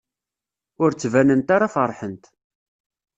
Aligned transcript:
Ur 0.83 0.89
ttbanent 0.93 1.49
ara 1.55 1.73
feṛḥent. 1.75 2.23